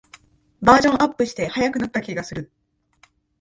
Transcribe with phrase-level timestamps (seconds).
[0.63, 2.51] バージョンアップして速くなった気がする